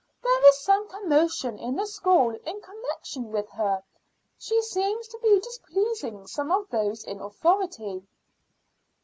There 0.23 0.47
is 0.49 0.57
some 0.63 0.89
commotion 0.89 1.59
in 1.59 1.75
the 1.75 1.85
school 1.85 2.31
in 2.31 2.59
connection 2.61 3.31
with 3.31 3.47
her. 3.51 3.83
She 4.39 4.59
seems 4.63 5.07
to 5.09 5.19
be 5.21 5.39
displeasing 5.39 6.25
some 6.25 6.51
of 6.51 6.67
those 6.71 7.03
in 7.03 7.19
authority." 7.19 8.03